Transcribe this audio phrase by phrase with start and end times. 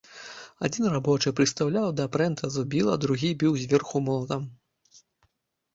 [0.67, 4.51] Адзін рабочы прыстаўляў да прэнта зубіла, другі біў зверху молатам.